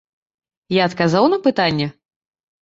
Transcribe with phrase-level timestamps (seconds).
[0.75, 1.87] Я адказаў на пытанне?